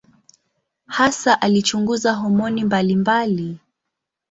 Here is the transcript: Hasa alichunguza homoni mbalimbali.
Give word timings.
Hasa 0.87 1.41
alichunguza 1.41 2.13
homoni 2.13 2.63
mbalimbali. 2.63 3.57